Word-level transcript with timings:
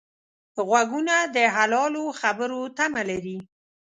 غوږونه 0.67 1.15
د 1.35 1.37
حلالو 1.55 2.03
خبرو 2.21 2.61
تمه 2.77 3.01
لري 3.09 3.37